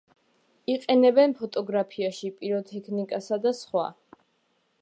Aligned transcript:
იყენებენ 0.75 1.35
ფოტოგრაფიაში, 1.41 2.33
პიროტექნიკაში 2.39 3.41
და 3.45 3.55
სხვა. 3.63 3.89